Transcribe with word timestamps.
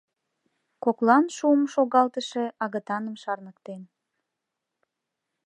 Коклан 0.83 1.25
«шуым 1.37 1.63
шогалтыше» 1.73 2.43
агытаным 2.63 3.15
шарныктен. 3.23 3.81